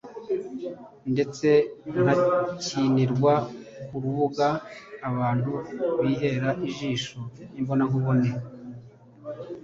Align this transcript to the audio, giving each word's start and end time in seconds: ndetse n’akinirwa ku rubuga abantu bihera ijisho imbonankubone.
ndetse 1.13 1.49
n’akinirwa 2.05 3.33
ku 3.87 3.95
rubuga 4.03 4.47
abantu 5.09 5.51
bihera 6.01 6.49
ijisho 6.67 7.19
imbonankubone. 7.59 8.29